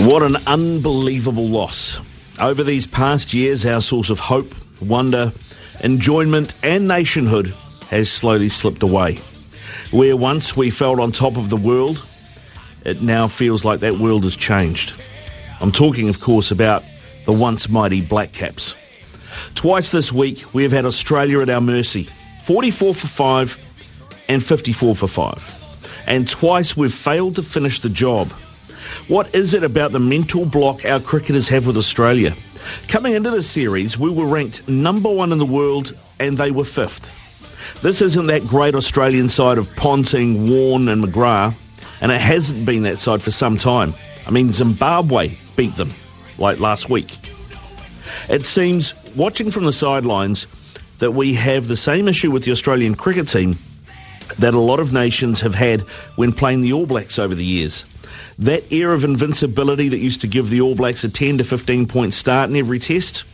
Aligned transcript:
What 0.00 0.22
an 0.22 0.36
unbelievable 0.46 1.48
loss. 1.48 1.98
Over 2.38 2.62
these 2.62 2.86
past 2.86 3.32
years, 3.32 3.64
our 3.64 3.80
source 3.80 4.10
of 4.10 4.18
hope, 4.20 4.52
wonder, 4.82 5.32
enjoyment, 5.82 6.52
and 6.62 6.86
nationhood 6.86 7.54
has 7.88 8.10
slowly 8.10 8.50
slipped 8.50 8.82
away. 8.82 9.18
Where 9.92 10.16
once 10.16 10.56
we 10.56 10.68
felt 10.68 11.00
on 11.00 11.10
top 11.10 11.36
of 11.36 11.48
the 11.48 11.56
world, 11.56 12.04
it 12.84 13.00
now 13.00 13.28
feels 13.28 13.64
like 13.64 13.80
that 13.80 13.94
world 13.94 14.24
has 14.24 14.36
changed. 14.36 14.92
I'm 15.60 15.72
talking, 15.72 16.10
of 16.10 16.20
course, 16.20 16.50
about 16.50 16.84
the 17.24 17.32
once 17.32 17.68
mighty 17.70 18.02
Black 18.02 18.32
Caps. 18.32 18.74
Twice 19.54 19.90
this 19.90 20.12
week, 20.12 20.44
we 20.52 20.64
have 20.64 20.72
had 20.72 20.84
Australia 20.84 21.40
at 21.40 21.48
our 21.48 21.62
mercy 21.62 22.08
44 22.42 22.94
for 22.94 23.06
5 23.06 23.63
and 24.28 24.44
54 24.44 24.96
for 24.96 25.08
5. 25.08 26.04
And 26.06 26.28
twice 26.28 26.76
we've 26.76 26.92
failed 26.92 27.36
to 27.36 27.42
finish 27.42 27.80
the 27.80 27.88
job. 27.88 28.30
What 29.08 29.34
is 29.34 29.54
it 29.54 29.62
about 29.64 29.92
the 29.92 30.00
mental 30.00 30.44
block 30.44 30.84
our 30.84 31.00
cricketers 31.00 31.48
have 31.48 31.66
with 31.66 31.76
Australia? 31.76 32.34
Coming 32.88 33.14
into 33.14 33.30
this 33.30 33.48
series, 33.48 33.98
we 33.98 34.10
were 34.10 34.26
ranked 34.26 34.66
number 34.68 35.10
one 35.10 35.32
in 35.32 35.38
the 35.38 35.46
world 35.46 35.94
and 36.18 36.36
they 36.36 36.50
were 36.50 36.64
fifth. 36.64 37.20
This 37.82 38.00
isn't 38.00 38.26
that 38.26 38.46
great 38.46 38.74
Australian 38.74 39.28
side 39.28 39.58
of 39.58 39.74
Ponting, 39.76 40.48
Warne, 40.48 40.88
and 40.88 41.04
McGrath, 41.04 41.54
and 42.00 42.12
it 42.12 42.20
hasn't 42.20 42.64
been 42.64 42.84
that 42.84 42.98
side 42.98 43.22
for 43.22 43.30
some 43.30 43.58
time. 43.58 43.94
I 44.26 44.30
mean, 44.30 44.52
Zimbabwe 44.52 45.36
beat 45.56 45.74
them 45.76 45.90
like 46.38 46.60
last 46.60 46.88
week. 46.88 47.18
It 48.28 48.46
seems, 48.46 48.94
watching 49.14 49.50
from 49.50 49.64
the 49.64 49.72
sidelines, 49.72 50.46
that 50.98 51.10
we 51.10 51.34
have 51.34 51.68
the 51.68 51.76
same 51.76 52.08
issue 52.08 52.30
with 52.30 52.44
the 52.44 52.52
Australian 52.52 52.94
cricket 52.94 53.28
team 53.28 53.58
that 54.38 54.54
a 54.54 54.60
lot 54.60 54.80
of 54.80 54.92
nations 54.92 55.40
have 55.40 55.54
had 55.54 55.82
when 56.16 56.32
playing 56.32 56.62
the 56.62 56.72
All 56.72 56.86
Blacks 56.86 57.18
over 57.18 57.34
the 57.34 57.44
years. 57.44 57.86
That 58.38 58.64
air 58.72 58.92
of 58.92 59.04
invincibility 59.04 59.88
that 59.88 59.98
used 59.98 60.20
to 60.22 60.26
give 60.26 60.50
the 60.50 60.60
All 60.60 60.74
Blacks 60.74 61.04
a 61.04 61.08
10 61.08 61.38
to 61.38 61.44
15 61.44 61.86
point 61.86 62.14
start 62.14 62.50
in 62.50 62.56
every 62.56 62.78
test, 62.78 63.24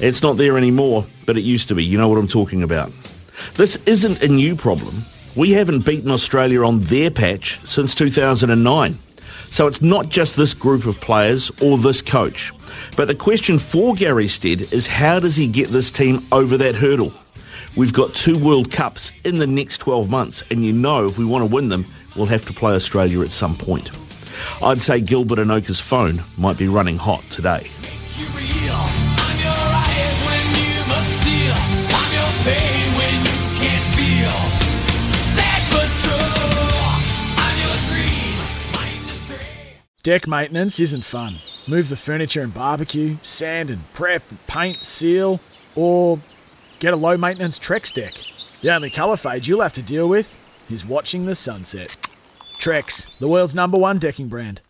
it's 0.00 0.22
not 0.22 0.36
there 0.36 0.56
anymore, 0.56 1.06
but 1.26 1.36
it 1.36 1.42
used 1.42 1.68
to 1.68 1.74
be. 1.74 1.84
You 1.84 1.98
know 1.98 2.08
what 2.08 2.18
I'm 2.18 2.28
talking 2.28 2.62
about. 2.62 2.92
This 3.54 3.76
isn't 3.86 4.22
a 4.22 4.28
new 4.28 4.54
problem. 4.54 5.02
We 5.34 5.52
haven't 5.52 5.84
beaten 5.84 6.10
Australia 6.10 6.64
on 6.64 6.80
their 6.80 7.10
patch 7.10 7.60
since 7.60 7.94
2009. 7.94 8.98
So 9.50 9.66
it's 9.66 9.82
not 9.82 10.08
just 10.08 10.36
this 10.36 10.54
group 10.54 10.86
of 10.86 11.00
players 11.00 11.50
or 11.62 11.78
this 11.78 12.02
coach. 12.02 12.52
But 12.96 13.08
the 13.08 13.14
question 13.14 13.58
for 13.58 13.94
Gary 13.94 14.28
Stead 14.28 14.72
is 14.72 14.86
how 14.86 15.20
does 15.20 15.36
he 15.36 15.46
get 15.46 15.68
this 15.68 15.90
team 15.90 16.26
over 16.30 16.56
that 16.58 16.76
hurdle? 16.76 17.12
We've 17.76 17.92
got 17.92 18.14
two 18.14 18.38
World 18.38 18.72
Cups 18.72 19.12
in 19.24 19.38
the 19.38 19.46
next 19.46 19.78
12 19.78 20.10
months, 20.10 20.42
and 20.50 20.64
you 20.64 20.72
know 20.72 21.06
if 21.06 21.18
we 21.18 21.24
want 21.24 21.48
to 21.48 21.54
win 21.54 21.68
them, 21.68 21.86
we'll 22.16 22.26
have 22.26 22.44
to 22.46 22.52
play 22.52 22.74
Australia 22.74 23.20
at 23.20 23.30
some 23.30 23.54
point. 23.54 23.90
I'd 24.62 24.80
say 24.80 25.00
Gilbert 25.00 25.38
Enoka's 25.38 25.80
phone 25.80 26.22
might 26.36 26.58
be 26.58 26.68
running 26.68 26.96
hot 26.96 27.22
today. 27.30 27.70
Deck 40.02 40.26
maintenance 40.26 40.80
isn't 40.80 41.04
fun. 41.04 41.36
Move 41.66 41.90
the 41.90 41.96
furniture 41.96 42.40
and 42.40 42.54
barbecue, 42.54 43.18
sand 43.22 43.68
and 43.68 43.84
prep, 43.92 44.22
paint, 44.46 44.82
seal, 44.82 45.38
or 45.74 46.18
get 46.78 46.94
a 46.94 46.96
low 46.96 47.16
maintenance 47.16 47.58
Trex 47.58 47.92
deck. 47.92 48.14
The 48.60 48.74
only 48.74 48.90
colour 48.90 49.16
fade 49.16 49.46
you'll 49.46 49.62
have 49.62 49.72
to 49.74 49.82
deal 49.82 50.08
with 50.08 50.40
is 50.70 50.84
watching 50.84 51.26
the 51.26 51.34
sunset. 51.34 51.96
Trex, 52.58 53.06
the 53.18 53.28
world's 53.28 53.54
number 53.54 53.78
one 53.78 53.98
decking 53.98 54.28
brand. 54.28 54.60